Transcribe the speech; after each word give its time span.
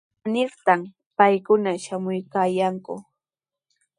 ¿Imanirtaq 0.21 0.81
paykuna 1.17 1.71
shamuyanqaku? 1.83 2.93